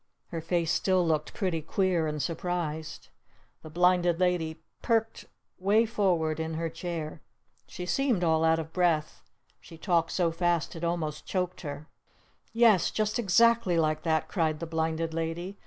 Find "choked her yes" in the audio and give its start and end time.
11.27-12.89